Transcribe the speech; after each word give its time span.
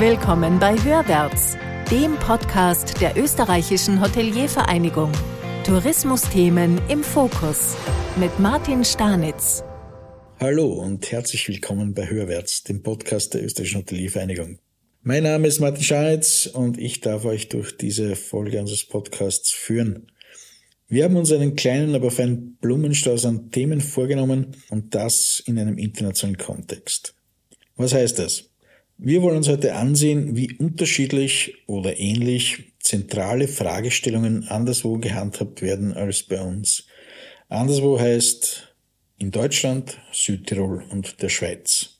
Willkommen 0.00 0.58
bei 0.58 0.76
Hörwärts, 0.76 1.56
dem 1.88 2.16
Podcast 2.16 3.00
der 3.00 3.16
österreichischen 3.16 4.00
Hoteliervereinigung. 4.00 5.12
Tourismusthemen 5.64 6.80
im 6.88 7.04
Fokus 7.04 7.76
mit 8.16 8.40
Martin 8.40 8.84
Stanitz. 8.84 9.62
Hallo 10.40 10.66
und 10.66 11.12
herzlich 11.12 11.46
willkommen 11.46 11.94
bei 11.94 12.10
Hörwärts, 12.10 12.64
dem 12.64 12.82
Podcast 12.82 13.34
der 13.34 13.44
österreichischen 13.44 13.82
Hoteliervereinigung. 13.82 14.58
Mein 15.02 15.22
Name 15.22 15.46
ist 15.46 15.60
Martin 15.60 15.84
Stanitz 15.84 16.46
und 16.46 16.76
ich 16.76 17.00
darf 17.00 17.24
euch 17.24 17.48
durch 17.48 17.76
diese 17.76 18.16
Folge 18.16 18.58
unseres 18.58 18.84
Podcasts 18.84 19.52
führen. 19.52 20.10
Wir 20.88 21.04
haben 21.04 21.14
uns 21.14 21.30
einen 21.30 21.54
kleinen, 21.54 21.94
aber 21.94 22.10
feinen 22.10 22.56
Blumenstrauß 22.56 23.26
an 23.26 23.52
Themen 23.52 23.80
vorgenommen 23.80 24.56
und 24.70 24.92
das 24.96 25.40
in 25.46 25.56
einem 25.56 25.78
internationalen 25.78 26.36
Kontext. 26.36 27.14
Was 27.76 27.94
heißt 27.94 28.18
das? 28.18 28.50
Wir 28.96 29.22
wollen 29.22 29.38
uns 29.38 29.48
heute 29.48 29.74
ansehen, 29.74 30.36
wie 30.36 30.56
unterschiedlich 30.56 31.54
oder 31.66 31.98
ähnlich 31.98 32.74
zentrale 32.78 33.48
Fragestellungen 33.48 34.48
anderswo 34.48 34.98
gehandhabt 34.98 35.62
werden 35.62 35.92
als 35.92 36.22
bei 36.22 36.40
uns. 36.40 36.86
Anderswo 37.48 37.98
heißt 37.98 38.74
in 39.18 39.30
Deutschland, 39.30 39.98
Südtirol 40.12 40.84
und 40.90 41.22
der 41.22 41.28
Schweiz. 41.28 41.98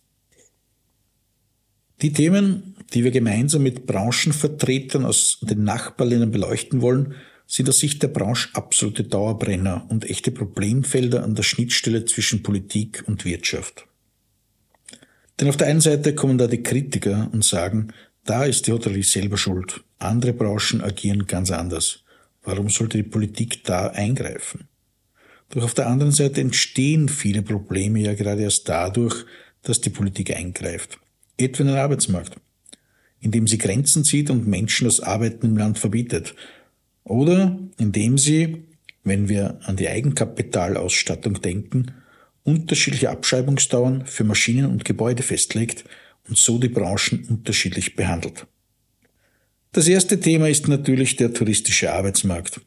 Die 2.02 2.12
Themen, 2.12 2.76
die 2.92 3.02
wir 3.02 3.10
gemeinsam 3.10 3.62
mit 3.62 3.86
Branchenvertretern 3.86 5.04
aus 5.04 5.38
den 5.42 5.64
Nachbarländern 5.64 6.30
beleuchten 6.30 6.80
wollen, 6.80 7.14
sind 7.46 7.68
aus 7.68 7.78
Sicht 7.78 8.02
der 8.02 8.08
Branche 8.08 8.50
absolute 8.54 9.04
Dauerbrenner 9.04 9.86
und 9.90 10.08
echte 10.08 10.30
Problemfelder 10.30 11.22
an 11.22 11.34
der 11.34 11.42
Schnittstelle 11.42 12.04
zwischen 12.04 12.42
Politik 12.42 13.04
und 13.06 13.24
Wirtschaft. 13.24 13.86
Denn 15.40 15.48
auf 15.48 15.56
der 15.56 15.66
einen 15.66 15.80
Seite 15.80 16.14
kommen 16.14 16.38
da 16.38 16.46
die 16.46 16.62
Kritiker 16.62 17.28
und 17.32 17.44
sagen, 17.44 17.92
da 18.24 18.44
ist 18.44 18.66
die 18.66 18.72
Hotellerie 18.72 19.02
selber 19.02 19.36
schuld. 19.36 19.82
Andere 19.98 20.32
Branchen 20.32 20.80
agieren 20.80 21.26
ganz 21.26 21.50
anders. 21.50 22.04
Warum 22.42 22.68
sollte 22.68 22.98
die 22.98 23.08
Politik 23.08 23.64
da 23.64 23.88
eingreifen? 23.88 24.68
Doch 25.50 25.64
auf 25.64 25.74
der 25.74 25.88
anderen 25.88 26.12
Seite 26.12 26.40
entstehen 26.40 27.08
viele 27.08 27.42
Probleme 27.42 28.00
ja 28.00 28.14
gerade 28.14 28.42
erst 28.42 28.68
dadurch, 28.68 29.24
dass 29.62 29.80
die 29.80 29.90
Politik 29.90 30.34
eingreift. 30.34 30.98
Etwa 31.36 31.62
in 31.62 31.68
den 31.68 31.76
Arbeitsmarkt, 31.76 32.36
indem 33.20 33.46
sie 33.46 33.58
Grenzen 33.58 34.04
zieht 34.04 34.30
und 34.30 34.46
Menschen 34.46 34.84
das 34.84 35.00
Arbeiten 35.00 35.46
im 35.46 35.56
Land 35.56 35.78
verbietet. 35.78 36.34
Oder 37.02 37.58
indem 37.78 38.18
sie, 38.18 38.64
wenn 39.02 39.28
wir 39.28 39.58
an 39.64 39.76
die 39.76 39.88
Eigenkapitalausstattung 39.88 41.40
denken, 41.40 41.92
unterschiedliche 42.44 43.10
Abschreibungsdauern 43.10 44.06
für 44.06 44.24
Maschinen 44.24 44.66
und 44.66 44.84
Gebäude 44.84 45.22
festlegt 45.22 45.84
und 46.28 46.38
so 46.38 46.58
die 46.58 46.68
Branchen 46.68 47.26
unterschiedlich 47.28 47.96
behandelt. 47.96 48.46
Das 49.72 49.88
erste 49.88 50.20
Thema 50.20 50.48
ist 50.48 50.68
natürlich 50.68 51.16
der 51.16 51.34
touristische 51.34 51.92
Arbeitsmarkt. 51.92 52.60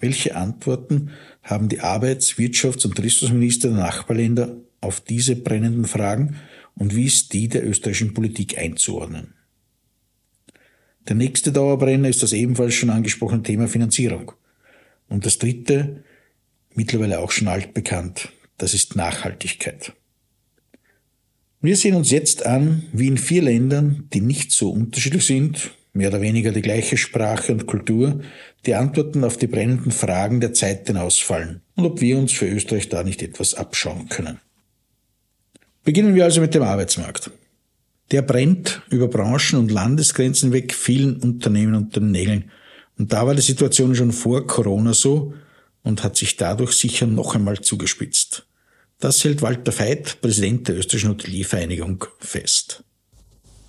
Welche 0.00 0.34
Antworten 0.34 1.10
haben 1.42 1.68
die 1.68 1.80
Arbeits-, 1.80 2.32
Wirtschafts- 2.32 2.84
und 2.84 2.96
Tourismusminister 2.96 3.68
der 3.68 3.78
Nachbarländer 3.78 4.56
auf 4.80 5.00
diese 5.00 5.36
brennenden 5.36 5.84
Fragen 5.84 6.36
und 6.74 6.94
wie 6.94 7.04
ist 7.04 7.32
die 7.32 7.48
der 7.48 7.66
österreichischen 7.66 8.14
Politik 8.14 8.58
einzuordnen? 8.58 9.34
Der 11.08 11.16
nächste 11.16 11.52
Dauerbrenner 11.52 12.08
ist 12.08 12.22
das 12.22 12.32
ebenfalls 12.32 12.74
schon 12.74 12.90
angesprochene 12.90 13.42
Thema 13.42 13.66
Finanzierung. 13.66 14.32
Und 15.08 15.24
das 15.24 15.38
dritte, 15.38 16.04
mittlerweile 16.74 17.20
auch 17.20 17.30
schon 17.30 17.48
altbekannt, 17.48 18.30
das 18.58 18.74
ist 18.74 18.96
Nachhaltigkeit. 18.96 19.94
Wir 21.60 21.76
sehen 21.76 21.96
uns 21.96 22.10
jetzt 22.10 22.46
an, 22.46 22.84
wie 22.92 23.08
in 23.08 23.18
vier 23.18 23.42
Ländern, 23.42 24.08
die 24.12 24.20
nicht 24.20 24.52
so 24.52 24.70
unterschiedlich 24.70 25.26
sind, 25.26 25.72
mehr 25.92 26.08
oder 26.08 26.20
weniger 26.20 26.52
die 26.52 26.62
gleiche 26.62 26.96
Sprache 26.96 27.52
und 27.52 27.66
Kultur, 27.66 28.20
die 28.66 28.74
Antworten 28.74 29.24
auf 29.24 29.36
die 29.36 29.46
brennenden 29.46 29.90
Fragen 29.90 30.40
der 30.40 30.52
Zeit 30.52 30.94
ausfallen 30.94 31.62
und 31.74 31.84
ob 31.84 32.00
wir 32.00 32.18
uns 32.18 32.32
für 32.32 32.46
Österreich 32.46 32.88
da 32.88 33.02
nicht 33.02 33.22
etwas 33.22 33.54
abschauen 33.54 34.08
können. 34.08 34.38
Beginnen 35.84 36.14
wir 36.14 36.24
also 36.24 36.40
mit 36.40 36.54
dem 36.54 36.62
Arbeitsmarkt. 36.62 37.30
Der 38.10 38.22
brennt 38.22 38.82
über 38.90 39.08
Branchen 39.08 39.58
und 39.58 39.70
Landesgrenzen 39.70 40.52
weg 40.52 40.74
vielen 40.74 41.16
Unternehmen 41.16 41.74
unter 41.74 42.00
den 42.00 42.10
Nägeln. 42.10 42.50
Und 42.98 43.12
da 43.12 43.26
war 43.26 43.34
die 43.34 43.42
Situation 43.42 43.94
schon 43.94 44.12
vor 44.12 44.46
Corona 44.46 44.94
so 44.94 45.34
und 45.82 46.02
hat 46.02 46.16
sich 46.16 46.36
dadurch 46.36 46.72
sicher 46.72 47.06
noch 47.06 47.34
einmal 47.34 47.60
zugespitzt. 47.60 48.47
Das 49.00 49.22
hält 49.22 49.42
Walter 49.42 49.78
Veit, 49.78 50.20
Präsident 50.20 50.66
der 50.66 50.76
österreichischen 50.76 51.10
Hoteliervereinigung, 51.10 52.04
fest. 52.18 52.82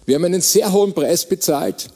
Wir 0.07 0.15
haben 0.15 0.25
einen 0.25 0.41
sehr 0.41 0.71
hohen 0.71 0.93
Preis 0.93 1.29
bezahlt 1.29 1.89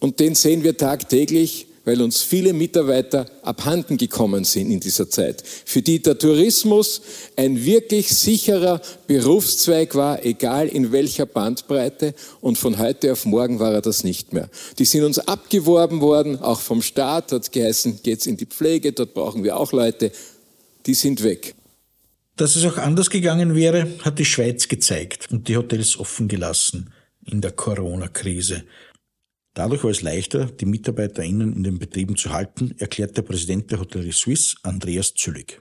und 0.00 0.18
den 0.18 0.34
sehen 0.34 0.64
wir 0.64 0.76
tagtäglich, 0.76 1.68
weil 1.84 2.02
uns 2.02 2.22
viele 2.22 2.52
Mitarbeiter 2.52 3.26
abhanden 3.42 3.98
gekommen 3.98 4.42
sind 4.42 4.72
in 4.72 4.80
dieser 4.80 5.08
Zeit, 5.08 5.44
für 5.64 5.80
die 5.80 6.02
der 6.02 6.18
Tourismus 6.18 7.02
ein 7.36 7.64
wirklich 7.64 8.08
sicherer 8.08 8.82
Berufszweig 9.06 9.94
war, 9.94 10.24
egal 10.24 10.66
in 10.66 10.90
welcher 10.90 11.26
Bandbreite, 11.26 12.14
und 12.40 12.58
von 12.58 12.78
heute 12.78 13.12
auf 13.12 13.26
morgen 13.26 13.60
war 13.60 13.74
er 13.74 13.80
das 13.80 14.02
nicht 14.02 14.32
mehr. 14.32 14.50
Die 14.80 14.86
sind 14.86 15.04
uns 15.04 15.20
abgeworben 15.20 16.00
worden, 16.00 16.40
auch 16.40 16.60
vom 16.60 16.82
Staat, 16.82 17.30
hat 17.30 17.52
geheißen, 17.52 18.00
geht's 18.02 18.26
in 18.26 18.36
die 18.36 18.46
Pflege, 18.46 18.92
dort 18.92 19.14
brauchen 19.14 19.44
wir 19.44 19.56
auch 19.56 19.70
Leute, 19.70 20.10
die 20.86 20.94
sind 20.94 21.22
weg. 21.22 21.54
Dass 22.40 22.56
es 22.56 22.64
auch 22.64 22.78
anders 22.78 23.10
gegangen 23.10 23.54
wäre, 23.54 23.86
hat 24.02 24.18
die 24.18 24.24
Schweiz 24.24 24.66
gezeigt 24.66 25.28
und 25.30 25.46
die 25.46 25.58
Hotels 25.58 25.98
offen 25.98 26.26
gelassen 26.26 26.90
in 27.26 27.42
der 27.42 27.50
Corona-Krise. 27.50 28.64
Dadurch 29.52 29.84
war 29.84 29.90
es 29.90 30.00
leichter, 30.00 30.46
die 30.46 30.64
MitarbeiterInnen 30.64 31.54
in 31.54 31.64
den 31.64 31.78
Betrieben 31.78 32.16
zu 32.16 32.30
halten, 32.30 32.74
erklärt 32.78 33.14
der 33.18 33.22
Präsident 33.22 33.70
der 33.70 33.80
Hotellerie 33.80 34.12
Suisse, 34.12 34.56
Andreas 34.62 35.12
Züllig. 35.12 35.60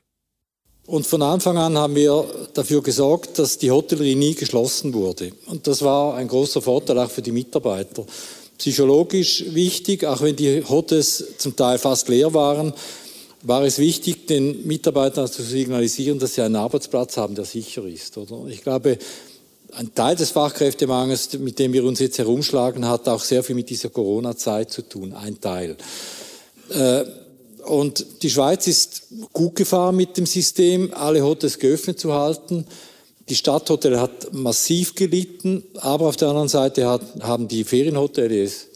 Und 0.85 1.06
von 1.06 1.22
Anfang 1.22 1.57
an 1.57 1.78
haben 1.78 1.95
wir 1.95 2.23
dafür 2.53 2.81
gesorgt, 2.81 3.40
dass 3.40 3.57
die 3.57 3.72
Hotellerie 3.72 4.16
nie 4.16 4.35
geschlossen 4.35 4.94
wurde. 4.94 5.34
Und 5.47 5.67
das 5.67 5.81
war 5.81 6.16
ein 6.16 6.29
großer 6.29 6.61
Vorteil 6.61 6.97
auch 7.00 7.11
für 7.11 7.22
die 7.22 7.34
Mitarbeiter. 7.34 8.06
Psychologisch 8.57 9.44
wichtig, 9.50 10.06
auch 10.06 10.22
wenn 10.22 10.38
die 10.38 10.63
Hotels 10.63 11.25
zum 11.40 11.57
Teil 11.57 11.78
fast 11.78 12.07
leer 12.07 12.34
waren, 12.34 12.73
war 13.44 13.63
es 13.63 13.79
wichtig, 13.79 14.27
den 14.27 14.67
Mitarbeitern 14.67 15.27
zu 15.27 15.44
signalisieren, 15.44 16.19
dass 16.19 16.35
sie 16.35 16.41
einen 16.41 16.55
Arbeitsplatz 16.55 17.17
haben, 17.17 17.35
der 17.35 17.45
sicher 17.45 17.85
ist. 17.85 18.17
Oder? 18.17 18.47
Ich 18.50 18.61
glaube, 18.61 18.97
ein 19.73 19.94
Teil 19.94 20.16
des 20.16 20.31
Fachkräftemangels, 20.31 21.38
mit 21.39 21.59
dem 21.59 21.73
wir 21.73 21.83
uns 21.83 21.99
jetzt 21.99 22.17
herumschlagen, 22.17 22.88
hat 22.88 23.07
auch 23.07 23.23
sehr 23.23 23.44
viel 23.44 23.55
mit 23.55 23.69
dieser 23.69 23.89
Corona-Zeit 23.89 24.72
zu 24.72 24.81
tun. 24.81 25.13
Ein 25.13 25.39
Teil. 25.39 25.78
Äh, 26.69 27.03
und 27.66 28.23
die 28.23 28.29
Schweiz 28.29 28.67
ist 28.67 29.03
gut 29.31 29.55
gefahren 29.55 29.95
mit 29.95 30.17
dem 30.17 30.25
System, 30.25 30.94
alle 30.94 31.23
Hotels 31.23 31.59
geöffnet 31.59 31.99
zu 31.99 32.13
halten. 32.13 32.66
Die 33.28 33.35
Stadthotel 33.35 33.99
hat 33.99 34.33
massiv 34.33 34.95
gelitten, 34.95 35.63
aber 35.75 36.07
auf 36.07 36.16
der 36.16 36.29
anderen 36.29 36.47
Seite 36.47 36.88
haben 36.88 37.47
die 37.47 37.63
Ferienhotels 37.63 38.69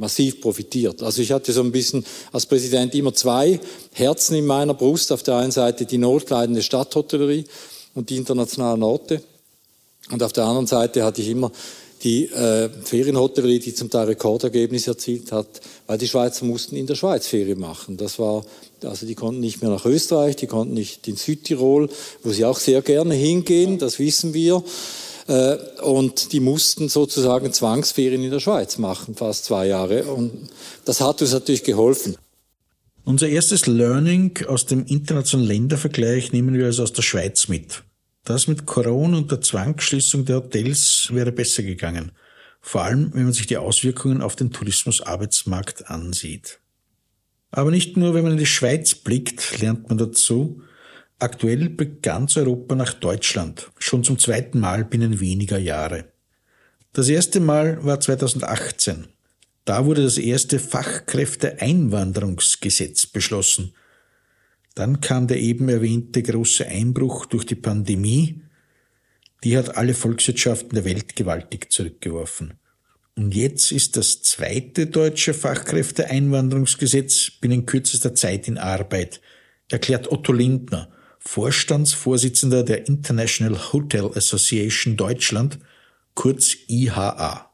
massiv 0.00 0.40
profitiert. 0.40 1.02
Also 1.02 1.20
ich 1.20 1.30
hatte 1.30 1.52
so 1.52 1.60
ein 1.60 1.70
bisschen 1.70 2.04
als 2.32 2.46
Präsident 2.46 2.94
immer 2.94 3.12
zwei 3.12 3.60
Herzen 3.92 4.34
in 4.34 4.46
meiner 4.46 4.74
Brust. 4.74 5.12
Auf 5.12 5.22
der 5.22 5.36
einen 5.36 5.52
Seite 5.52 5.84
die 5.84 5.98
notleidende 5.98 6.62
Stadthotellerie 6.62 7.44
und 7.94 8.08
die 8.08 8.16
internationalen 8.16 8.82
Orte. 8.82 9.22
Und 10.10 10.22
auf 10.22 10.32
der 10.32 10.44
anderen 10.44 10.66
Seite 10.66 11.04
hatte 11.04 11.20
ich 11.20 11.28
immer 11.28 11.52
die 12.02 12.24
äh, 12.24 12.70
Ferienhotellerie, 12.82 13.58
die 13.58 13.74
zum 13.74 13.90
Teil 13.90 14.06
Rekordergebnisse 14.06 14.92
erzielt 14.92 15.32
hat, 15.32 15.60
weil 15.86 15.98
die 15.98 16.08
Schweizer 16.08 16.46
mussten 16.46 16.76
in 16.76 16.86
der 16.86 16.94
Schweiz 16.94 17.26
Ferien 17.26 17.60
machen. 17.60 17.98
Das 17.98 18.18
war, 18.18 18.42
also 18.82 19.04
die 19.04 19.14
konnten 19.14 19.40
nicht 19.40 19.60
mehr 19.60 19.70
nach 19.70 19.84
Österreich, 19.84 20.36
die 20.36 20.46
konnten 20.46 20.72
nicht 20.72 21.06
in 21.08 21.16
Südtirol, 21.16 21.90
wo 22.22 22.30
sie 22.30 22.46
auch 22.46 22.58
sehr 22.58 22.80
gerne 22.80 23.14
hingehen, 23.14 23.78
das 23.78 23.98
wissen 23.98 24.32
wir. 24.32 24.64
Äh, 25.30 25.58
und 25.82 26.32
die 26.32 26.40
mussten 26.40 26.88
sozusagen 26.88 27.52
Zwangsferien 27.52 28.24
in 28.24 28.32
der 28.32 28.40
Schweiz 28.40 28.78
machen, 28.78 29.14
fast 29.14 29.44
zwei 29.44 29.68
Jahre. 29.68 30.04
Und 30.04 30.50
das 30.84 31.00
hat 31.00 31.22
uns 31.22 31.32
natürlich 31.32 31.62
geholfen. 31.62 32.16
Unser 33.04 33.28
erstes 33.28 33.66
Learning 33.66 34.44
aus 34.48 34.66
dem 34.66 34.84
internationalen 34.86 35.48
Ländervergleich 35.48 36.32
nehmen 36.32 36.54
wir 36.54 36.66
also 36.66 36.82
aus 36.82 36.92
der 36.92 37.02
Schweiz 37.02 37.46
mit. 37.46 37.84
Das 38.24 38.48
mit 38.48 38.66
Corona 38.66 39.18
und 39.18 39.30
der 39.30 39.40
Zwangsschließung 39.40 40.24
der 40.24 40.36
Hotels 40.36 41.08
wäre 41.12 41.30
besser 41.30 41.62
gegangen. 41.62 42.10
Vor 42.60 42.82
allem, 42.82 43.14
wenn 43.14 43.24
man 43.24 43.32
sich 43.32 43.46
die 43.46 43.56
Auswirkungen 43.56 44.22
auf 44.22 44.34
den 44.34 44.50
Tourismusarbeitsmarkt 44.50 45.88
ansieht. 45.88 46.58
Aber 47.52 47.70
nicht 47.70 47.96
nur, 47.96 48.14
wenn 48.14 48.24
man 48.24 48.32
in 48.32 48.38
die 48.38 48.46
Schweiz 48.46 48.96
blickt, 48.96 49.60
lernt 49.60 49.88
man 49.88 49.96
dazu, 49.96 50.60
Aktuell 51.20 51.68
blickt 51.68 52.02
ganz 52.02 52.36
Europa 52.38 52.74
nach 52.74 52.94
Deutschland, 52.94 53.70
schon 53.78 54.02
zum 54.02 54.18
zweiten 54.18 54.58
Mal 54.58 54.86
binnen 54.86 55.20
weniger 55.20 55.58
Jahre. 55.58 56.06
Das 56.94 57.10
erste 57.10 57.40
Mal 57.40 57.84
war 57.84 58.00
2018. 58.00 59.08
Da 59.66 59.84
wurde 59.84 60.02
das 60.02 60.16
erste 60.16 60.58
Fachkräfteeinwanderungsgesetz 60.58 63.04
beschlossen. 63.04 63.74
Dann 64.74 65.02
kam 65.02 65.26
der 65.26 65.40
eben 65.40 65.68
erwähnte 65.68 66.22
große 66.22 66.66
Einbruch 66.66 67.26
durch 67.26 67.44
die 67.44 67.54
Pandemie. 67.54 68.40
Die 69.44 69.58
hat 69.58 69.76
alle 69.76 69.92
Volkswirtschaften 69.92 70.74
der 70.74 70.86
Welt 70.86 71.16
gewaltig 71.16 71.70
zurückgeworfen. 71.70 72.54
Und 73.14 73.34
jetzt 73.34 73.72
ist 73.72 73.98
das 73.98 74.22
zweite 74.22 74.86
deutsche 74.86 75.34
Fachkräfteeinwanderungsgesetz 75.34 77.30
binnen 77.42 77.66
kürzester 77.66 78.14
Zeit 78.14 78.48
in 78.48 78.56
Arbeit, 78.56 79.20
erklärt 79.68 80.10
Otto 80.10 80.32
Lindner, 80.32 80.90
Vorstandsvorsitzender 81.20 82.62
der 82.62 82.88
International 82.88 83.72
Hotel 83.72 84.10
Association 84.14 84.96
Deutschland, 84.96 85.58
kurz 86.14 86.56
IHA. 86.66 87.50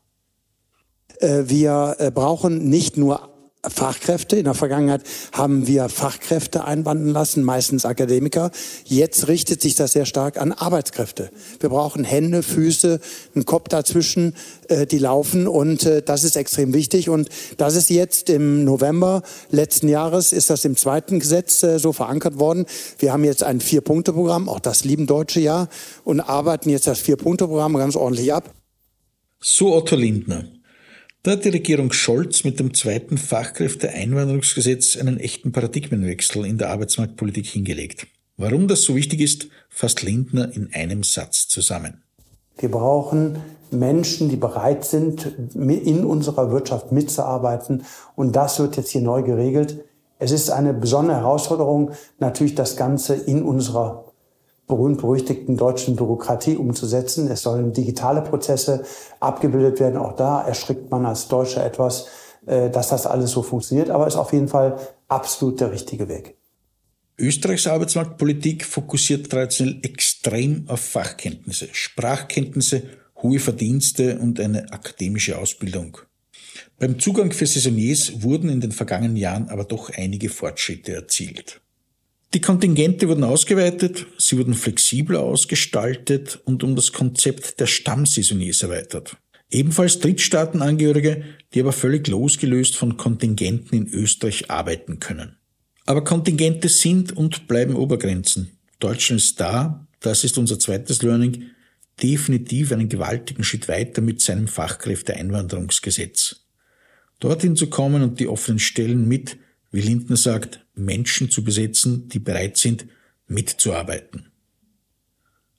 Äh, 1.18 1.44
wir 1.46 1.96
äh, 1.98 2.10
brauchen 2.10 2.68
nicht 2.68 2.96
nur 2.96 3.35
Fachkräfte. 3.62 4.36
In 4.36 4.44
der 4.44 4.54
Vergangenheit 4.54 5.02
haben 5.32 5.66
wir 5.66 5.88
Fachkräfte 5.88 6.64
einwandern 6.64 7.12
lassen, 7.12 7.42
meistens 7.42 7.84
Akademiker. 7.84 8.50
Jetzt 8.84 9.28
richtet 9.28 9.60
sich 9.60 9.74
das 9.74 9.92
sehr 9.92 10.06
stark 10.06 10.40
an 10.40 10.52
Arbeitskräfte. 10.52 11.30
Wir 11.60 11.68
brauchen 11.68 12.04
Hände, 12.04 12.42
Füße, 12.42 13.00
einen 13.34 13.44
Kopf 13.44 13.68
dazwischen, 13.68 14.34
äh, 14.68 14.86
die 14.86 14.98
laufen 14.98 15.48
und 15.48 15.84
äh, 15.84 16.02
das 16.02 16.24
ist 16.24 16.36
extrem 16.36 16.74
wichtig. 16.74 17.08
Und 17.08 17.28
das 17.56 17.74
ist 17.74 17.90
jetzt 17.90 18.30
im 18.30 18.64
November 18.64 19.22
letzten 19.50 19.88
Jahres, 19.88 20.32
ist 20.32 20.50
das 20.50 20.64
im 20.64 20.76
zweiten 20.76 21.18
Gesetz 21.18 21.62
äh, 21.62 21.78
so 21.78 21.92
verankert 21.92 22.38
worden. 22.38 22.66
Wir 22.98 23.12
haben 23.12 23.24
jetzt 23.24 23.42
ein 23.42 23.60
Vier-Punkte-Programm, 23.60 24.48
auch 24.48 24.60
das 24.60 24.84
lieben 24.84 25.06
Deutsche 25.06 25.40
ja, 25.40 25.68
und 26.04 26.20
arbeiten 26.20 26.70
jetzt 26.70 26.86
das 26.86 27.00
Vier-Punkte-Programm 27.00 27.74
ganz 27.74 27.96
ordentlich 27.96 28.32
ab. 28.32 28.54
So 29.40 29.74
Otto 29.74 29.96
Lindner. 29.96 30.44
Da 31.26 31.32
hat 31.32 31.44
die 31.44 31.48
Regierung 31.48 31.90
Scholz 31.90 32.44
mit 32.44 32.60
dem 32.60 32.72
zweiten 32.72 33.18
Fachkräfteeinwanderungsgesetz 33.18 34.96
einen 34.96 35.18
echten 35.18 35.50
Paradigmenwechsel 35.50 36.46
in 36.46 36.56
der 36.56 36.70
Arbeitsmarktpolitik 36.70 37.46
hingelegt. 37.46 38.06
Warum 38.36 38.68
das 38.68 38.82
so 38.82 38.94
wichtig 38.94 39.20
ist, 39.20 39.48
fasst 39.68 40.02
Lindner 40.02 40.54
in 40.54 40.72
einem 40.72 41.02
Satz 41.02 41.48
zusammen. 41.48 42.04
Wir 42.58 42.70
brauchen 42.70 43.40
Menschen, 43.72 44.28
die 44.28 44.36
bereit 44.36 44.84
sind, 44.84 45.34
in 45.56 46.04
unserer 46.04 46.52
Wirtschaft 46.52 46.92
mitzuarbeiten. 46.92 47.82
Und 48.14 48.36
das 48.36 48.60
wird 48.60 48.76
jetzt 48.76 48.90
hier 48.90 49.02
neu 49.02 49.24
geregelt. 49.24 49.84
Es 50.20 50.30
ist 50.30 50.50
eine 50.50 50.74
besondere 50.74 51.16
Herausforderung, 51.16 51.90
natürlich 52.20 52.54
das 52.54 52.76
Ganze 52.76 53.16
in 53.16 53.42
unserer 53.42 54.05
berühmt-berüchtigten 54.66 55.56
deutschen 55.56 55.96
Bürokratie 55.96 56.56
umzusetzen. 56.56 57.30
Es 57.30 57.42
sollen 57.42 57.72
digitale 57.72 58.22
Prozesse 58.22 58.84
abgebildet 59.20 59.80
werden. 59.80 59.96
Auch 59.96 60.16
da 60.16 60.42
erschrickt 60.42 60.90
man 60.90 61.06
als 61.06 61.28
Deutscher 61.28 61.64
etwas, 61.64 62.06
äh, 62.46 62.70
dass 62.70 62.88
das 62.88 63.06
alles 63.06 63.30
so 63.30 63.42
funktioniert. 63.42 63.90
Aber 63.90 64.06
ist 64.06 64.16
auf 64.16 64.32
jeden 64.32 64.48
Fall 64.48 64.78
absolut 65.08 65.60
der 65.60 65.72
richtige 65.72 66.08
Weg. 66.08 66.36
Österreichs 67.18 67.66
Arbeitsmarktpolitik 67.66 68.64
fokussiert 68.64 69.30
traditionell 69.30 69.78
extrem 69.82 70.64
auf 70.68 70.80
Fachkenntnisse, 70.80 71.68
Sprachkenntnisse, 71.72 72.82
hohe 73.22 73.38
Verdienste 73.38 74.18
und 74.18 74.38
eine 74.38 74.70
akademische 74.70 75.38
Ausbildung. 75.38 75.96
Beim 76.78 76.98
Zugang 76.98 77.32
für 77.32 77.46
Saisoniers 77.46 78.22
wurden 78.22 78.50
in 78.50 78.60
den 78.60 78.72
vergangenen 78.72 79.16
Jahren 79.16 79.48
aber 79.48 79.64
doch 79.64 79.90
einige 79.96 80.28
Fortschritte 80.28 80.92
erzielt. 80.92 81.62
Die 82.34 82.40
Kontingente 82.40 83.08
wurden 83.08 83.24
ausgeweitet, 83.24 84.06
sie 84.18 84.36
wurden 84.36 84.54
flexibler 84.54 85.20
ausgestaltet 85.20 86.40
und 86.44 86.62
um 86.64 86.76
das 86.76 86.92
Konzept 86.92 87.60
der 87.60 87.66
Stammsaisoniers 87.66 88.62
erweitert. 88.62 89.16
Ebenfalls 89.50 90.00
Drittstaatenangehörige, 90.00 91.24
die 91.54 91.60
aber 91.60 91.72
völlig 91.72 92.08
losgelöst 92.08 92.76
von 92.76 92.96
Kontingenten 92.96 93.78
in 93.78 93.88
Österreich 93.88 94.50
arbeiten 94.50 94.98
können. 94.98 95.36
Aber 95.86 96.02
Kontingente 96.02 96.68
sind 96.68 97.16
und 97.16 97.46
bleiben 97.46 97.76
Obergrenzen. 97.76 98.58
Deutschland 98.80 99.20
ist 99.20 99.40
da, 99.40 99.86
das 100.00 100.24
ist 100.24 100.36
unser 100.36 100.58
zweites 100.58 101.02
Learning, 101.02 101.50
definitiv 102.02 102.72
einen 102.72 102.88
gewaltigen 102.88 103.44
Schritt 103.44 103.68
weiter 103.68 104.02
mit 104.02 104.20
seinem 104.20 104.48
Fachkräfteeinwanderungsgesetz. 104.48 106.46
Dorthin 107.20 107.56
zu 107.56 107.68
kommen 107.68 108.02
und 108.02 108.20
die 108.20 108.28
offenen 108.28 108.58
Stellen 108.58 109.08
mit 109.08 109.38
wie 109.76 109.82
Lindner 109.82 110.16
sagt, 110.16 110.64
Menschen 110.74 111.30
zu 111.30 111.44
besetzen, 111.44 112.08
die 112.08 112.18
bereit 112.18 112.56
sind, 112.56 112.86
mitzuarbeiten. 113.28 114.32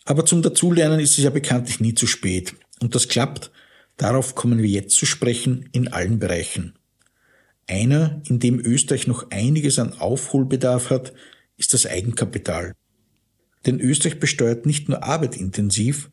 Aber 0.05 0.25
zum 0.25 0.41
Dazulernen 0.41 0.99
ist 0.99 1.19
es 1.19 1.23
ja 1.23 1.29
bekanntlich 1.29 1.79
nie 1.79 1.93
zu 1.93 2.07
spät. 2.07 2.55
Und 2.79 2.95
das 2.95 3.09
klappt, 3.09 3.51
darauf 3.95 4.33
kommen 4.33 4.63
wir 4.63 4.69
jetzt 4.69 4.95
zu 4.95 5.05
sprechen, 5.05 5.69
in 5.71 5.89
allen 5.89 6.17
Bereichen. 6.17 6.79
Einer, 7.67 8.23
in 8.27 8.39
dem 8.39 8.59
Österreich 8.59 9.05
noch 9.05 9.29
einiges 9.29 9.77
an 9.77 9.93
Aufholbedarf 9.93 10.89
hat, 10.89 11.13
ist 11.55 11.75
das 11.75 11.85
Eigenkapital. 11.85 12.73
Denn 13.67 13.79
Österreich 13.79 14.19
besteuert 14.19 14.65
nicht 14.65 14.89
nur 14.89 15.03
arbeitintensiv, 15.03 16.09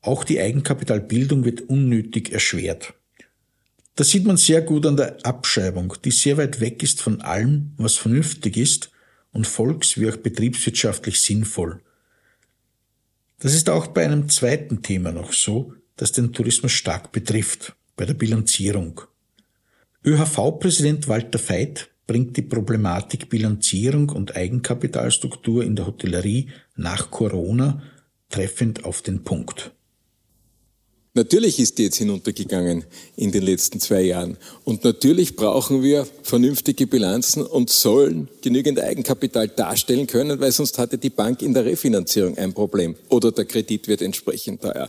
auch 0.00 0.24
die 0.24 0.40
Eigenkapitalbildung 0.40 1.44
wird 1.44 1.68
unnötig 1.68 2.32
erschwert. 2.32 2.94
Das 3.94 4.08
sieht 4.08 4.24
man 4.24 4.38
sehr 4.38 4.62
gut 4.62 4.86
an 4.86 4.96
der 4.96 5.24
Abschreibung, 5.24 5.94
die 6.04 6.10
sehr 6.10 6.38
weit 6.38 6.60
weg 6.60 6.82
ist 6.82 7.02
von 7.02 7.20
allem, 7.20 7.72
was 7.76 7.96
vernünftig 7.96 8.56
ist 8.56 8.90
und 9.32 9.46
volks- 9.46 9.98
wie 9.98 10.08
auch 10.08 10.16
betriebswirtschaftlich 10.16 11.20
sinnvoll. 11.20 11.80
Das 13.38 13.54
ist 13.54 13.68
auch 13.68 13.88
bei 13.88 14.04
einem 14.04 14.28
zweiten 14.28 14.82
Thema 14.82 15.12
noch 15.12 15.32
so, 15.32 15.74
das 15.96 16.12
den 16.12 16.32
Tourismus 16.32 16.72
stark 16.72 17.12
betrifft, 17.12 17.74
bei 17.96 18.06
der 18.06 18.14
Bilanzierung. 18.14 19.02
ÖHV-Präsident 20.04 21.08
Walter 21.08 21.38
Veit 21.48 21.90
bringt 22.06 22.36
die 22.36 22.42
Problematik 22.42 23.28
Bilanzierung 23.28 24.08
und 24.08 24.34
Eigenkapitalstruktur 24.36 25.64
in 25.64 25.76
der 25.76 25.86
Hotellerie 25.86 26.50
nach 26.76 27.10
Corona 27.10 27.82
treffend 28.28 28.84
auf 28.84 29.02
den 29.02 29.22
Punkt. 29.22 29.72
Natürlich 31.14 31.58
ist 31.60 31.76
die 31.76 31.82
jetzt 31.84 31.98
hinuntergegangen 31.98 32.84
in 33.16 33.32
den 33.32 33.42
letzten 33.42 33.80
zwei 33.80 34.00
Jahren. 34.00 34.38
Und 34.64 34.82
natürlich 34.82 35.36
brauchen 35.36 35.82
wir 35.82 36.06
vernünftige 36.22 36.86
Bilanzen 36.86 37.44
und 37.44 37.68
sollen 37.68 38.28
genügend 38.40 38.80
Eigenkapital 38.80 39.48
darstellen 39.48 40.06
können, 40.06 40.40
weil 40.40 40.52
sonst 40.52 40.78
hatte 40.78 40.96
die 40.96 41.10
Bank 41.10 41.42
in 41.42 41.52
der 41.52 41.66
Refinanzierung 41.66 42.38
ein 42.38 42.54
Problem 42.54 42.96
oder 43.10 43.30
der 43.30 43.44
Kredit 43.44 43.88
wird 43.88 44.00
entsprechend 44.00 44.62
teuer. 44.62 44.88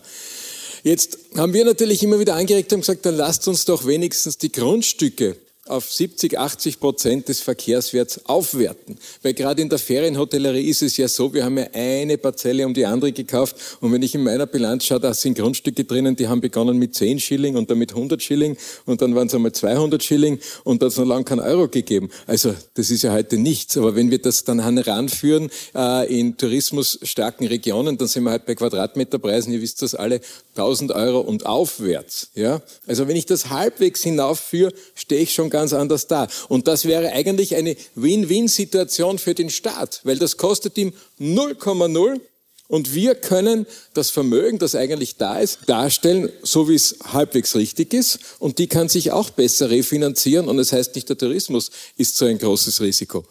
Jetzt 0.84 1.18
haben 1.36 1.54
wir 1.54 1.66
natürlich 1.66 2.02
immer 2.04 2.20
wieder 2.20 2.36
angeregt 2.36 2.72
und 2.72 2.82
gesagt, 2.82 3.06
dann 3.06 3.18
lasst 3.18 3.46
uns 3.50 3.66
doch 3.66 3.86
wenigstens 3.86 4.38
die 4.38 4.52
Grundstücke 4.52 5.36
auf 5.74 5.92
70, 5.92 6.38
80 6.38 6.80
Prozent 6.80 7.30
des 7.30 7.42
Verkehrswerts 7.42 8.26
aufwerten. 8.26 8.98
Weil 9.22 9.34
gerade 9.34 9.62
in 9.62 9.70
der 9.70 9.80
Ferienhotellerie 9.80 10.70
ist 10.70 10.82
es 10.82 10.98
ja 10.98 11.08
so, 11.08 11.34
wir 11.34 11.44
haben 11.44 11.58
ja 11.58 11.68
eine 11.74 12.18
Parzelle 12.18 12.66
um 12.66 12.74
die 12.74 12.86
andere 12.86 13.12
gekauft 13.12 13.56
und 13.82 13.92
wenn 13.92 14.02
ich 14.02 14.16
in 14.16 14.24
meiner 14.24 14.46
Bilanz 14.46 14.86
schaue, 14.86 15.00
da 15.00 15.14
sind 15.14 15.38
Grundstücke 15.38 15.84
drinnen, 15.84 16.16
die 16.16 16.28
haben 16.28 16.42
begonnen 16.42 16.78
mit 16.78 16.96
10 16.96 17.20
Schilling 17.20 17.56
und 17.56 17.70
dann 17.70 17.80
mit 17.80 17.92
100 17.92 18.22
Schilling 18.22 18.56
und 18.86 19.02
dann 19.02 19.16
waren 19.16 19.28
es 19.28 19.36
einmal 19.36 19.52
200 19.52 20.04
Schilling 20.04 20.40
und 20.64 20.82
da 20.82 20.86
hat 20.86 20.94
es 20.94 21.00
noch 21.00 21.06
lange 21.06 21.24
keinen 21.24 21.40
Euro 21.40 21.68
gegeben. 21.68 22.10
Also 22.28 22.54
das 22.76 22.92
ist 22.92 23.02
ja 23.04 23.12
heute 23.12 23.38
nichts. 23.38 23.76
Aber 23.78 23.96
wenn 23.96 24.12
wir 24.12 24.20
das 24.20 24.44
dann 24.44 24.60
heranführen 24.60 25.50
äh, 25.76 26.20
in 26.20 26.38
tourismusstarken 26.38 27.48
Regionen, 27.48 27.98
dann 27.98 28.08
sind 28.08 28.24
wir 28.24 28.32
halt 28.32 28.46
bei 28.46 28.56
Quadratmeterpreisen, 28.56 29.52
ihr 29.54 29.62
wisst 29.62 29.82
das 29.82 29.96
alle, 29.96 30.22
1000 30.56 30.92
Euro 30.92 31.20
und 31.20 31.46
aufwärts. 31.46 32.30
Ja? 32.36 32.62
Also 32.88 33.08
wenn 33.08 33.16
ich 33.16 33.26
das 33.26 33.50
halbwegs 33.50 34.02
hinaufführe, 34.04 34.74
stehe 34.96 35.22
ich 35.22 35.34
schon 35.34 35.50
ganz 35.50 35.74
anders 35.74 36.08
da. 36.08 36.28
Und 36.48 36.68
das 36.68 36.86
wäre 36.86 37.12
eigentlich 37.12 37.56
eine 37.56 37.76
Win-Win-Situation 37.96 39.20
für 39.20 39.34
den 39.34 39.50
Staat, 39.50 40.02
weil 40.04 40.18
das 40.18 40.38
kostet 40.38 40.78
ihm 40.78 40.94
0,0 41.20 42.20
und 42.68 42.96
wir 42.96 43.16
können 43.16 43.68
das 43.94 44.10
Vermögen, 44.10 44.58
das 44.58 44.74
eigentlich 44.74 45.18
da 45.18 45.40
ist, 45.40 45.60
darstellen, 45.68 46.32
so 46.42 46.70
wie 46.70 46.76
es 46.76 46.98
halbwegs 47.04 47.56
richtig 47.56 47.94
ist. 47.94 48.20
Und 48.40 48.58
die 48.58 48.68
kann 48.68 48.90
sich 48.90 49.12
auch 49.12 49.30
besser 49.30 49.70
refinanzieren. 49.70 50.48
Und 50.48 50.58
das 50.58 50.72
heißt 50.72 50.96
nicht, 50.96 51.10
der 51.10 51.18
Tourismus 51.18 51.70
ist 51.98 52.18
so 52.18 52.26
ein 52.26 52.40
großes 52.40 52.82
Risiko. 52.82 53.26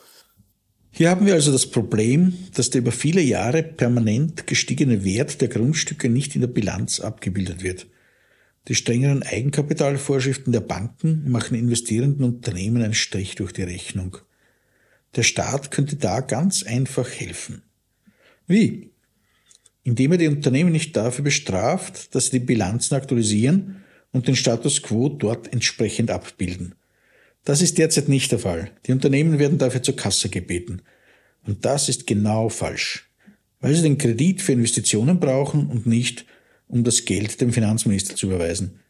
Hier 0.95 1.09
haben 1.09 1.25
wir 1.25 1.33
also 1.33 1.51
das 1.51 1.71
Problem, 1.71 2.35
dass 2.55 2.69
der 2.69 2.83
über 2.83 2.93
viele 2.93 3.23
Jahre 3.23 3.63
permanent 3.63 4.47
gestiegene 4.47 5.05
Wert 5.05 5.41
der 5.41 5.49
Grundstücke 5.49 6.11
nicht 6.11 6.35
in 6.35 6.43
der 6.43 6.49
Bilanz 6.49 7.01
abgebildet 7.01 7.63
wird. 7.63 7.87
Die 8.69 8.75
strengeren 8.75 9.23
Eigenkapitalvorschriften 9.23 10.53
der 10.53 10.61
Banken 10.61 11.31
machen 11.31 11.57
investierenden 11.57 12.25
Unternehmen 12.25 12.83
einen 12.83 12.93
Strich 12.93 13.37
durch 13.37 13.53
die 13.55 13.63
Rechnung. 13.63 14.19
Der 15.17 15.23
Staat 15.23 15.71
könnte 15.71 15.97
da 15.97 16.21
ganz 16.21 16.63
einfach 16.63 17.11
helfen. 17.11 17.63
Wie? 18.47 18.93
Indem 19.85 20.13
er 20.13 20.19
die 20.19 20.29
Unternehmen 20.29 20.73
nicht 20.73 20.95
dafür 20.95 21.25
bestraft, 21.25 22.15
dass 22.15 22.27
sie 22.27 22.39
die 22.39 22.45
Bilanzen 22.45 22.95
aktualisieren 22.95 23.83
und 24.13 24.29
den 24.29 24.37
Status 24.37 24.83
quo 24.83 25.09
dort 25.09 25.51
entsprechend 25.53 26.11
abbilden. 26.11 26.75
Das 27.45 27.61
ist 27.61 27.79
derzeit 27.79 28.09
nicht 28.09 28.31
der 28.31 28.39
Fall. 28.39 28.71
Die 28.87 28.93
Unternehmen 28.93 29.39
werden 29.39 29.59
dafür 29.59 29.83
zur 29.83 29.97
Kasse 29.97 30.29
gebeten. 30.29 30.83
Und 31.45 31.65
das 31.65 31.89
ist 31.89 32.07
genau 32.07 32.49
falsch. 32.49 33.11
Weil 33.61 33.75
sie 33.75 33.83
den 33.83 33.99
Kredit 33.99 34.43
für 34.43 34.53
Investitionen 34.53 35.19
brauchen 35.19 35.67
und 35.67 35.87
nicht, 35.87 36.25
um 36.69 36.85
das 36.85 37.05
Geld 37.05 37.41
dem 37.41 37.53
Finanzminister 37.53 38.15
zu 38.15 38.27
überweisen. 38.27 38.81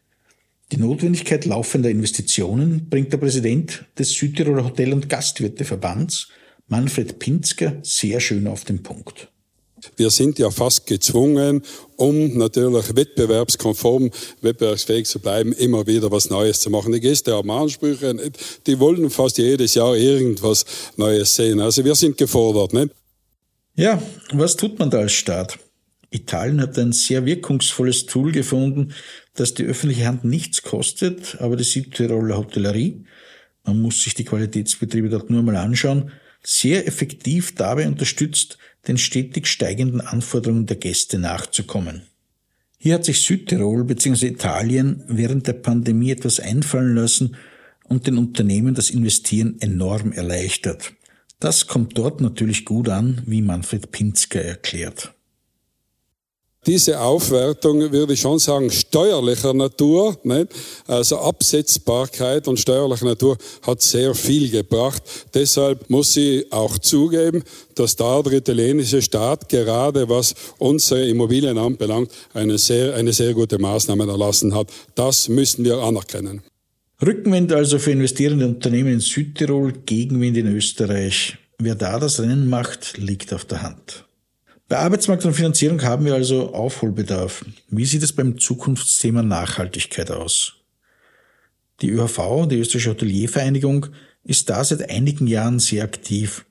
Die 0.71 0.77
Notwendigkeit 0.77 1.45
laufender 1.45 1.89
Investitionen 1.89 2.89
bringt 2.89 3.11
der 3.11 3.17
Präsident 3.17 3.85
des 3.97 4.11
Südtiroler 4.11 4.65
Hotel- 4.65 4.93
und 4.93 5.09
Gastwirteverbands, 5.09 6.29
Manfred 6.67 7.19
Pinzger, 7.19 7.79
sehr 7.83 8.19
schön 8.19 8.47
auf 8.47 8.63
den 8.63 8.81
Punkt. 8.81 9.31
Wir 9.95 10.09
sind 10.09 10.39
ja 10.39 10.49
fast 10.49 10.87
gezwungen, 10.87 11.61
um 11.95 12.37
natürlich 12.37 12.95
wettbewerbskonform, 12.95 14.11
wettbewerbsfähig 14.41 15.05
zu 15.05 15.19
bleiben, 15.19 15.53
immer 15.53 15.87
wieder 15.87 16.11
was 16.11 16.29
Neues 16.29 16.59
zu 16.59 16.69
machen. 16.69 16.91
Die 16.91 16.99
Gäste 16.99 17.33
haben 17.33 17.51
Ansprüche, 17.51 18.15
die 18.65 18.79
wollen 18.79 19.09
fast 19.09 19.37
jedes 19.37 19.75
Jahr 19.75 19.95
irgendwas 19.95 20.65
Neues 20.97 21.35
sehen. 21.35 21.59
Also 21.59 21.83
wir 21.85 21.95
sind 21.95 22.17
gefordert. 22.17 22.73
Nicht? 22.73 22.91
Ja, 23.75 24.01
was 24.31 24.55
tut 24.55 24.77
man 24.79 24.89
da 24.89 24.99
als 24.99 25.13
Staat? 25.13 25.57
Italien 26.11 26.61
hat 26.61 26.77
ein 26.77 26.91
sehr 26.91 27.25
wirkungsvolles 27.25 28.05
Tool 28.05 28.31
gefunden, 28.31 28.93
das 29.33 29.55
die 29.55 29.63
öffentliche 29.63 30.05
Hand 30.05 30.23
nichts 30.23 30.61
kostet, 30.61 31.37
aber 31.39 31.55
die 31.55 31.63
Südtiroler 31.63 32.37
Hotellerie, 32.37 33.05
man 33.63 33.81
muss 33.81 34.03
sich 34.03 34.13
die 34.13 34.25
Qualitätsbetriebe 34.25 35.09
dort 35.09 35.29
nur 35.29 35.41
mal 35.41 35.55
anschauen, 35.55 36.11
sehr 36.45 36.87
effektiv 36.87 37.55
dabei 37.55 37.87
unterstützt, 37.87 38.57
den 38.87 38.97
stetig 38.97 39.47
steigenden 39.47 40.01
Anforderungen 40.01 40.65
der 40.65 40.77
Gäste 40.77 41.17
nachzukommen. 41.17 42.03
Hier 42.77 42.95
hat 42.95 43.05
sich 43.05 43.21
Südtirol 43.21 43.85
bzw. 43.85 44.27
Italien 44.27 45.03
während 45.07 45.47
der 45.47 45.53
Pandemie 45.53 46.11
etwas 46.11 46.41
einfallen 46.41 46.95
lassen 46.95 47.37
und 47.85 48.07
den 48.07 48.17
Unternehmen 48.17 48.75
das 48.75 48.89
Investieren 48.89 49.55
enorm 49.61 50.11
erleichtert. 50.11 50.93
Das 51.39 51.67
kommt 51.67 51.97
dort 51.97 52.19
natürlich 52.19 52.65
gut 52.65 52.89
an, 52.89 53.21
wie 53.25 53.41
Manfred 53.41 53.91
Pinzke 53.91 54.43
erklärt. 54.43 55.13
Diese 56.65 57.01
Aufwertung 57.01 57.91
würde 57.91 58.13
ich 58.13 58.21
schon 58.21 58.39
sagen, 58.39 58.71
steuerlicher 58.71 59.53
Natur, 59.53 60.17
nicht? 60.23 60.47
also 60.87 61.17
Absetzbarkeit 61.19 62.47
und 62.47 62.57
steuerlicher 62.57 63.05
Natur 63.05 63.37
hat 63.63 63.81
sehr 63.81 64.15
viel 64.15 64.49
gebracht. 64.49 65.03
Deshalb 65.33 65.89
muss 65.89 66.13
sie 66.13 66.45
auch 66.51 66.77
zugeben, 66.77 67.43
dass 67.75 67.97
da 67.97 68.21
der 68.21 68.33
italienische 68.33 69.01
Staat 69.01 69.49
gerade 69.49 70.07
was 70.07 70.35
unsere 70.57 71.05
Immobilien 71.05 71.57
anbelangt, 71.57 72.11
eine 72.33 72.57
sehr, 72.57 72.95
eine 72.95 73.11
sehr 73.11 73.33
gute 73.33 73.59
Maßnahme 73.59 74.07
erlassen 74.07 74.55
hat. 74.55 74.67
Das 74.95 75.27
müssen 75.27 75.65
wir 75.65 75.79
anerkennen. 75.79 76.41
Rückenwind 77.05 77.51
also 77.51 77.79
für 77.79 77.91
investierende 77.91 78.45
Unternehmen 78.45 78.93
in 78.93 78.99
Südtirol, 79.01 79.73
Gegenwind 79.85 80.37
in 80.37 80.47
Österreich. 80.55 81.37
Wer 81.59 81.75
da 81.75 81.99
das 81.99 82.21
Rennen 82.21 82.49
macht, 82.49 82.97
liegt 82.97 83.33
auf 83.33 83.43
der 83.43 83.63
Hand. 83.63 84.05
Bei 84.69 84.77
Arbeitsmarkt 84.77 85.25
und 85.25 85.33
Finanzierung 85.33 85.81
haben 85.83 86.05
wir 86.05 86.13
also 86.13 86.53
Aufholbedarf. 86.53 87.45
Wie 87.69 87.85
sieht 87.85 88.03
es 88.03 88.13
beim 88.13 88.39
Zukunftsthema 88.39 89.21
Nachhaltigkeit 89.21 90.09
aus? 90.09 90.53
Die 91.81 91.89
ÖHV, 91.89 92.47
die 92.47 92.59
Österreichische 92.59 92.91
Hoteliervereinigung, 92.91 93.87
ist 94.23 94.49
da 94.49 94.63
seit 94.63 94.89
einigen 94.89 95.27
Jahren 95.27 95.59
sehr 95.59 95.83
aktiv, 95.83 96.45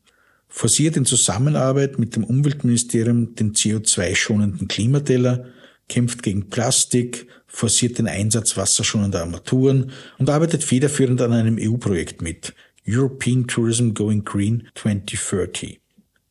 forciert 0.47 0.97
in 0.99 1.07
Zusammenarbeit 1.07 1.99
mit 1.99 2.15
dem 2.15 2.25
Umweltministerium 2.25 3.35
den 3.35 3.55
CO2-schonenden 3.55 4.69
Klimateller, 4.69 5.47
kämpft 5.89 6.23
gegen 6.23 6.51
Plastik, 6.51 7.27
forciert 7.47 7.99
den 7.99 8.09
Einsatz 8.09 8.57
wasserschonender 8.57 9.23
Armaturen 9.23 9.93
und 10.19 10.29
arbeitet 10.29 10.65
federführend 10.65 11.23
an 11.23 11.33
einem 11.33 11.57
EU-Projekt 11.59 12.21
mit, 12.21 12.55
European 12.87 13.47
Tourism 13.47 13.95
Going 13.95 14.25
Green 14.25 14.69
2030. 14.75 15.82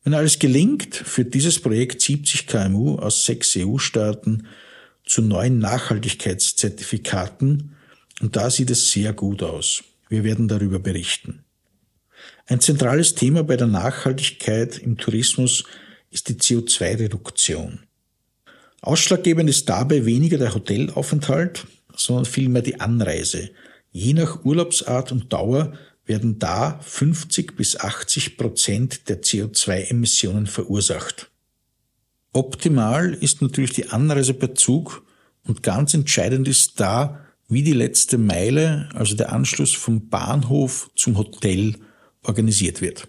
Wenn 0.04 0.14
alles 0.14 0.38
gelingt, 0.38 0.96
führt 0.96 1.34
dieses 1.34 1.60
Projekt 1.60 2.00
70 2.00 2.46
KMU 2.46 2.96
aus 2.96 3.24
sechs 3.24 3.56
EU-Staaten 3.56 4.46
zu 5.04 5.22
neuen 5.22 5.58
Nachhaltigkeitszertifikaten 5.58 7.76
und 8.20 8.36
da 8.36 8.50
sieht 8.50 8.70
es 8.70 8.90
sehr 8.90 9.12
gut 9.12 9.42
aus. 9.42 9.84
Wir 10.08 10.24
werden 10.24 10.48
darüber 10.48 10.78
berichten. 10.78 11.44
Ein 12.46 12.60
zentrales 12.60 13.14
Thema 13.14 13.44
bei 13.44 13.56
der 13.56 13.66
Nachhaltigkeit 13.66 14.78
im 14.78 14.96
Tourismus 14.96 15.64
ist 16.10 16.28
die 16.28 16.34
CO2-Reduktion. 16.34 17.80
Ausschlaggebend 18.80 19.48
ist 19.48 19.68
dabei 19.68 20.04
weniger 20.04 20.38
der 20.38 20.54
Hotelaufenthalt, 20.54 21.66
sondern 21.96 22.24
vielmehr 22.24 22.62
die 22.62 22.80
Anreise. 22.80 23.50
Je 23.92 24.12
nach 24.12 24.44
Urlaubsart 24.44 25.12
und 25.12 25.32
Dauer 25.32 25.72
werden 26.06 26.38
da 26.38 26.80
50 26.82 27.56
bis 27.56 27.76
80 27.76 28.36
Prozent 28.36 29.08
der 29.08 29.22
CO2-Emissionen 29.22 30.46
verursacht. 30.46 31.30
Optimal 32.32 33.14
ist 33.14 33.42
natürlich 33.42 33.72
die 33.72 33.90
Anreise 33.90 34.34
per 34.34 34.54
Zug 34.54 35.02
und 35.46 35.62
ganz 35.62 35.94
entscheidend 35.94 36.48
ist 36.48 36.80
da, 36.80 37.20
wie 37.48 37.62
die 37.62 37.74
letzte 37.74 38.16
Meile, 38.16 38.88
also 38.94 39.14
der 39.14 39.32
Anschluss 39.32 39.72
vom 39.72 40.08
Bahnhof 40.08 40.90
zum 40.96 41.18
Hotel, 41.18 41.74
organisiert 42.22 42.80
wird. 42.80 43.08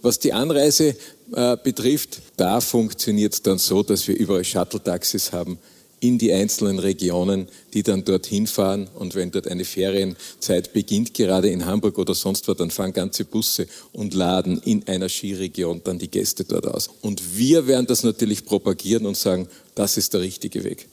Was 0.00 0.18
die 0.18 0.32
Anreise 0.32 0.96
äh, 1.32 1.56
betrifft, 1.62 2.22
da 2.36 2.60
funktioniert 2.60 3.34
es 3.34 3.42
dann 3.42 3.58
so, 3.58 3.82
dass 3.82 4.08
wir 4.08 4.16
überall 4.16 4.44
Shuttle-Taxis 4.44 5.32
haben, 5.32 5.58
in 6.02 6.18
die 6.18 6.32
einzelnen 6.32 6.80
Regionen, 6.80 7.46
die 7.72 7.84
dann 7.84 8.04
dorthin 8.04 8.48
fahren. 8.48 8.88
Und 8.94 9.14
wenn 9.14 9.30
dort 9.30 9.46
eine 9.46 9.64
Ferienzeit 9.64 10.72
beginnt, 10.72 11.14
gerade 11.14 11.48
in 11.48 11.64
Hamburg 11.64 11.96
oder 11.96 12.12
sonst 12.12 12.48
wo, 12.48 12.54
dann 12.54 12.72
fahren 12.72 12.92
ganze 12.92 13.24
Busse 13.24 13.68
und 13.92 14.12
laden 14.12 14.60
in 14.64 14.86
einer 14.88 15.08
Skiregion 15.08 15.80
dann 15.84 16.00
die 16.00 16.10
Gäste 16.10 16.44
dort 16.44 16.66
aus. 16.66 16.90
Und 17.02 17.38
wir 17.38 17.68
werden 17.68 17.86
das 17.86 18.02
natürlich 18.02 18.44
propagieren 18.44 19.06
und 19.06 19.16
sagen, 19.16 19.46
das 19.76 19.96
ist 19.96 20.12
der 20.12 20.22
richtige 20.22 20.64
Weg. 20.64 20.88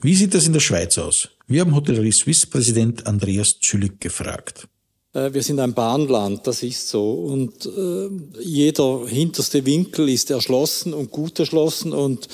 Wie 0.00 0.14
sieht 0.14 0.34
das 0.34 0.46
in 0.46 0.52
der 0.52 0.60
Schweiz 0.60 0.96
aus? 0.96 1.30
Wir 1.48 1.62
haben 1.62 1.74
Hotellerie 1.74 2.12
Suisse 2.12 2.46
Präsident 2.46 3.06
Andreas 3.08 3.58
Zülig 3.58 4.00
gefragt. 4.00 4.68
Äh, 5.14 5.34
wir 5.34 5.42
sind 5.42 5.58
ein 5.58 5.74
Bahnland, 5.74 6.46
das 6.46 6.62
ist 6.62 6.88
so. 6.88 7.10
Und 7.10 7.66
äh, 7.66 8.08
jeder 8.40 9.04
hinterste 9.08 9.66
Winkel 9.66 10.08
ist 10.10 10.30
erschlossen 10.30 10.94
und 10.94 11.10
gut 11.10 11.40
erschlossen 11.40 11.92
und 11.92 12.28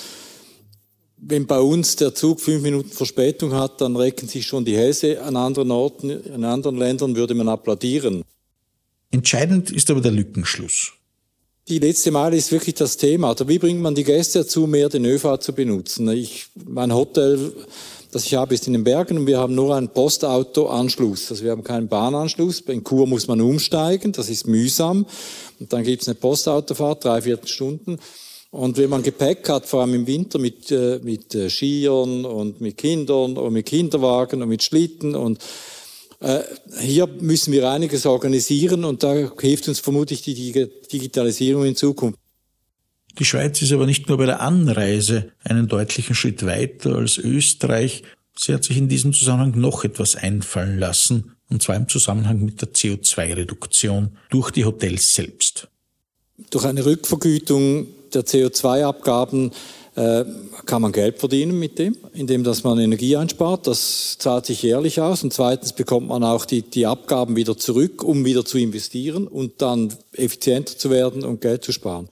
wenn 1.22 1.46
bei 1.46 1.60
uns 1.60 1.96
der 1.96 2.14
Zug 2.14 2.40
fünf 2.40 2.62
Minuten 2.62 2.90
Verspätung 2.90 3.52
hat, 3.52 3.80
dann 3.80 3.96
recken 3.96 4.28
sich 4.28 4.46
schon 4.46 4.64
die 4.64 4.76
Hälse. 4.76 5.22
An 5.22 5.36
anderen 5.36 5.70
Orten, 5.70 6.10
in 6.10 6.44
anderen 6.44 6.76
Ländern 6.76 7.14
würde 7.14 7.34
man 7.34 7.48
applaudieren. 7.48 8.24
Entscheidend 9.10 9.70
ist 9.70 9.90
aber 9.90 10.00
der 10.00 10.12
Lückenschluss. 10.12 10.92
Die 11.68 11.78
letzte 11.78 12.10
Meile 12.10 12.36
ist 12.36 12.50
wirklich 12.52 12.74
das 12.74 12.96
Thema. 12.96 13.28
Also 13.28 13.48
wie 13.48 13.58
bringt 13.58 13.80
man 13.80 13.94
die 13.94 14.04
Gäste 14.04 14.40
dazu, 14.40 14.66
mehr 14.66 14.88
den 14.88 15.04
ÖV 15.04 15.38
zu 15.38 15.52
benutzen? 15.52 16.08
Ich, 16.08 16.46
mein 16.66 16.92
Hotel, 16.92 17.52
das 18.12 18.24
ich 18.24 18.34
habe, 18.34 18.54
ist 18.54 18.66
in 18.66 18.72
den 18.72 18.82
Bergen 18.82 19.18
und 19.18 19.26
wir 19.26 19.38
haben 19.38 19.54
nur 19.54 19.76
einen 19.76 19.88
Postauto-Anschluss. 19.88 21.30
Also 21.30 21.44
wir 21.44 21.52
haben 21.52 21.62
keinen 21.62 21.88
Bahnanschluss. 21.88 22.60
In 22.60 22.82
Chur 22.82 23.06
muss 23.06 23.28
man 23.28 23.40
umsteigen, 23.40 24.12
das 24.12 24.28
ist 24.30 24.46
mühsam. 24.46 25.06
Und 25.60 25.72
dann 25.72 25.84
gibt 25.84 26.02
es 26.02 26.08
eine 26.08 26.14
Postautofahrt, 26.14 27.04
drei, 27.04 27.22
vier 27.22 27.38
Stunden. 27.44 27.98
Und 28.50 28.78
wenn 28.78 28.90
man 28.90 29.02
Gepäck 29.02 29.48
hat, 29.48 29.66
vor 29.66 29.82
allem 29.82 29.94
im 29.94 30.06
Winter 30.06 30.38
mit, 30.38 30.72
äh, 30.72 30.98
mit 31.02 31.34
äh, 31.34 31.48
Skiern 31.48 32.24
und 32.24 32.60
mit 32.60 32.76
Kindern 32.76 33.36
und 33.36 33.52
mit 33.52 33.66
Kinderwagen 33.66 34.42
und 34.42 34.48
mit 34.48 34.62
Schlitten 34.62 35.14
und 35.14 35.38
äh, 36.18 36.40
hier 36.80 37.06
müssen 37.06 37.52
wir 37.52 37.70
einiges 37.70 38.06
organisieren 38.06 38.84
und 38.84 39.02
da 39.02 39.32
hilft 39.40 39.68
uns 39.68 39.78
vermutlich 39.78 40.22
die 40.22 40.34
Digitalisierung 40.92 41.64
in 41.64 41.76
Zukunft. 41.76 42.18
Die 43.18 43.24
Schweiz 43.24 43.60
ist 43.62 43.72
aber 43.72 43.86
nicht 43.86 44.08
nur 44.08 44.18
bei 44.18 44.26
der 44.26 44.40
Anreise 44.40 45.32
einen 45.44 45.68
deutlichen 45.68 46.14
Schritt 46.14 46.44
weiter 46.44 46.96
als 46.96 47.18
Österreich. 47.18 48.02
Sie 48.36 48.52
hat 48.52 48.64
sich 48.64 48.76
in 48.76 48.88
diesem 48.88 49.12
Zusammenhang 49.12 49.60
noch 49.60 49.84
etwas 49.84 50.16
einfallen 50.16 50.78
lassen, 50.78 51.36
und 51.50 51.62
zwar 51.62 51.76
im 51.76 51.88
Zusammenhang 51.88 52.44
mit 52.44 52.60
der 52.60 52.72
CO2-Reduktion 52.72 54.16
durch 54.30 54.50
die 54.50 54.64
Hotels 54.64 55.14
selbst. 55.14 55.68
Durch 56.50 56.64
eine 56.64 56.84
Rückvergütung 56.84 57.88
der 58.14 58.24
CO2-Abgaben 58.24 59.52
äh, 59.96 60.24
kann 60.66 60.82
man 60.82 60.92
Geld 60.92 61.18
verdienen 61.18 61.58
mit 61.58 61.78
dem, 61.78 61.96
indem 62.12 62.44
dass 62.44 62.64
man 62.64 62.78
Energie 62.78 63.16
einspart. 63.16 63.66
Das 63.66 64.16
zahlt 64.18 64.46
sich 64.46 64.62
jährlich 64.62 65.00
aus. 65.00 65.22
Und 65.22 65.32
zweitens 65.32 65.72
bekommt 65.72 66.08
man 66.08 66.22
auch 66.22 66.44
die, 66.44 66.62
die 66.62 66.86
Abgaben 66.86 67.36
wieder 67.36 67.56
zurück, 67.56 68.04
um 68.04 68.24
wieder 68.24 68.44
zu 68.44 68.58
investieren 68.58 69.26
und 69.26 69.60
dann 69.62 69.92
effizienter 70.12 70.78
zu 70.78 70.90
werden 70.90 71.24
und 71.24 71.40
Geld 71.40 71.64
zu 71.64 71.72
sparen. 71.72 72.08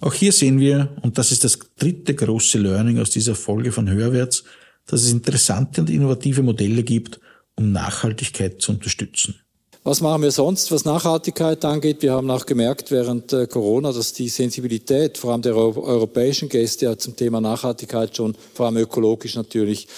Auch 0.00 0.14
hier 0.14 0.32
sehen 0.32 0.60
wir, 0.60 0.96
und 1.02 1.18
das 1.18 1.32
ist 1.32 1.44
das 1.44 1.58
dritte 1.76 2.14
große 2.14 2.58
Learning 2.58 3.00
aus 3.00 3.10
dieser 3.10 3.34
Folge 3.34 3.72
von 3.72 3.90
Hörwärts, 3.90 4.44
dass 4.86 5.02
es 5.02 5.12
interessante 5.12 5.80
und 5.80 5.90
innovative 5.90 6.42
Modelle 6.42 6.82
gibt, 6.82 7.20
um 7.56 7.72
Nachhaltigkeit 7.72 8.62
zu 8.62 8.72
unterstützen. 8.72 9.40
Was 9.88 10.02
machen 10.02 10.20
wir 10.20 10.32
sonst, 10.32 10.70
was 10.70 10.84
Nachhaltigkeit 10.84 11.64
angeht? 11.64 12.02
Wir 12.02 12.12
haben 12.12 12.30
auch 12.30 12.44
gemerkt 12.44 12.90
während 12.90 13.32
äh, 13.32 13.46
Corona, 13.46 13.90
dass 13.90 14.12
die 14.12 14.28
Sensibilität 14.28 15.16
vor 15.16 15.32
allem 15.32 15.40
der 15.40 15.56
europäischen 15.56 16.50
Gäste 16.50 16.94
zum 16.98 17.16
Thema 17.16 17.40
Nachhaltigkeit 17.40 18.14
schon, 18.14 18.36
vor 18.52 18.66
allem 18.66 18.76
ökologisch 18.76 19.34
natürlich, 19.34 19.88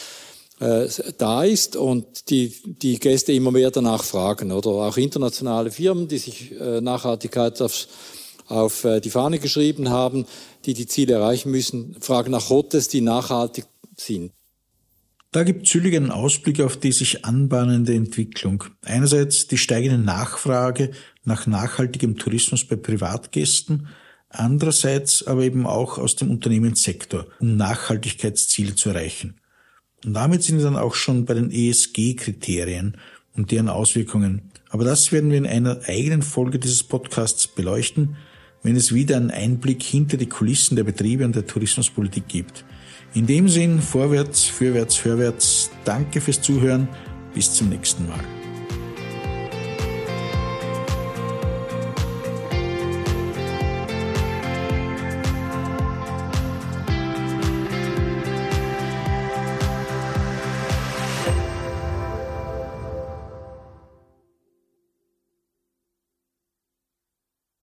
äh, 0.60 0.86
da 1.18 1.42
ist 1.42 1.74
und 1.74 2.30
die, 2.30 2.54
die 2.64 3.00
Gäste 3.00 3.32
immer 3.32 3.50
mehr 3.50 3.72
danach 3.72 4.04
fragen. 4.04 4.52
Oder 4.52 4.70
auch 4.70 4.96
internationale 4.96 5.72
Firmen, 5.72 6.06
die 6.06 6.18
sich 6.18 6.52
äh, 6.52 6.80
Nachhaltigkeit 6.80 7.60
auf, 7.60 7.88
auf 8.46 8.86
die 9.02 9.10
Fahne 9.10 9.40
geschrieben 9.40 9.90
haben, 9.90 10.24
die 10.66 10.74
die 10.74 10.86
Ziele 10.86 11.14
erreichen 11.14 11.50
müssen, 11.50 11.96
fragen 11.98 12.30
nach 12.30 12.48
Hotels, 12.48 12.86
die 12.86 13.00
nachhaltig 13.00 13.64
sind. 13.96 14.30
Da 15.32 15.44
gibt 15.44 15.68
Züllig 15.68 15.94
einen 15.94 16.10
Ausblick 16.10 16.60
auf 16.60 16.76
die 16.76 16.90
sich 16.90 17.24
anbahnende 17.24 17.94
Entwicklung. 17.94 18.64
Einerseits 18.84 19.46
die 19.46 19.58
steigende 19.58 19.98
Nachfrage 19.98 20.90
nach 21.24 21.46
nachhaltigem 21.46 22.16
Tourismus 22.16 22.64
bei 22.64 22.74
Privatgästen, 22.74 23.86
andererseits 24.28 25.24
aber 25.24 25.42
eben 25.42 25.66
auch 25.66 25.98
aus 25.98 26.16
dem 26.16 26.30
Unternehmenssektor, 26.30 27.26
um 27.38 27.56
Nachhaltigkeitsziele 27.56 28.74
zu 28.74 28.88
erreichen. 28.88 29.34
Und 30.04 30.14
damit 30.14 30.42
sind 30.42 30.56
wir 30.56 30.64
dann 30.64 30.76
auch 30.76 30.94
schon 30.94 31.26
bei 31.26 31.34
den 31.34 31.52
ESG-Kriterien 31.52 32.96
und 33.36 33.52
deren 33.52 33.68
Auswirkungen. 33.68 34.50
Aber 34.70 34.84
das 34.84 35.12
werden 35.12 35.30
wir 35.30 35.38
in 35.38 35.46
einer 35.46 35.80
eigenen 35.86 36.22
Folge 36.22 36.58
dieses 36.58 36.82
Podcasts 36.82 37.46
beleuchten, 37.46 38.16
wenn 38.64 38.74
es 38.74 38.92
wieder 38.92 39.16
einen 39.16 39.30
Einblick 39.30 39.82
hinter 39.84 40.16
die 40.16 40.28
Kulissen 40.28 40.74
der 40.74 40.84
Betriebe 40.84 41.24
und 41.24 41.36
der 41.36 41.46
Tourismuspolitik 41.46 42.26
gibt. 42.26 42.64
In 43.14 43.26
dem 43.26 43.48
Sinn, 43.48 43.80
vorwärts, 43.80 44.44
fürwärts, 44.44 45.04
hörwärts, 45.04 45.70
danke 45.84 46.20
fürs 46.20 46.40
Zuhören, 46.40 46.88
bis 47.34 47.52
zum 47.52 47.68
nächsten 47.68 48.06
Mal. 48.06 48.39